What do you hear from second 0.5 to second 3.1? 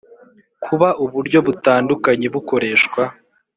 Kuba uburyo butandukanye bukoreshwa